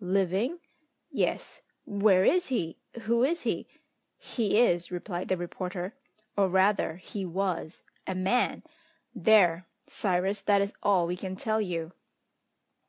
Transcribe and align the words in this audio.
"Living?" 0.00 0.58
"Yes." 1.12 1.62
"Where 1.84 2.24
is 2.24 2.48
he? 2.48 2.78
Who 3.02 3.22
is 3.22 3.42
he?" 3.42 3.68
"He 4.18 4.58
is," 4.58 4.90
replied 4.90 5.28
the 5.28 5.36
reporter, 5.36 5.94
"or 6.36 6.48
rather 6.48 6.96
he 6.96 7.24
was, 7.24 7.84
a 8.04 8.16
man! 8.16 8.64
There, 9.14 9.68
Cyrus, 9.88 10.40
that 10.40 10.60
is 10.60 10.72
all 10.82 11.06
we 11.06 11.16
can 11.16 11.36
tell 11.36 11.60
you!" 11.60 11.92